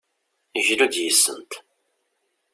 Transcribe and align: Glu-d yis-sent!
Glu-d 0.65 0.95
yis-sent! 1.03 1.51